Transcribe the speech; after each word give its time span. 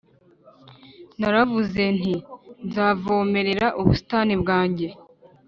Naravuze 1.19 1.83
nti 1.97 2.15
«Nzavomerera 2.65 3.67
ubusitani 3.79 4.33
bwanjye, 4.41 4.87